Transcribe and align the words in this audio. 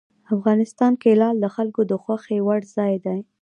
افغانستان 0.35 0.91
کې 1.01 1.09
لعل 1.19 1.37
د 1.41 1.45
خلکو 1.55 1.81
د 1.91 1.93
خوښې 2.03 2.37
وړ 2.47 2.61
ځای 2.75 2.93
دی. 3.05 3.19